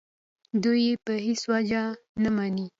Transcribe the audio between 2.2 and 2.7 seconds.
نه مني.